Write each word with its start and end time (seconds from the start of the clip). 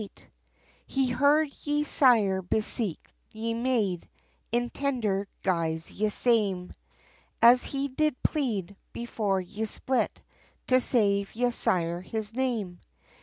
[Decoration] 0.01 0.87
He 0.87 1.09
heard 1.09 1.53
ye 1.61 1.83
Sire 1.83 2.41
bespeak 2.41 2.99
ye 3.29 3.53
Mayde, 3.53 4.09
In 4.51 4.71
tender 4.71 5.27
guise, 5.43 5.91
ye 5.91 6.09
same, 6.09 6.73
As 7.39 7.65
he 7.65 7.87
did 7.87 8.15
plead, 8.23 8.75
before 8.93 9.39
ye 9.39 9.65
split, 9.65 10.19
To 10.69 10.79
save 10.79 11.35
ye 11.35 11.51
Sire, 11.51 12.01
his 12.01 12.33
name. 12.33 12.79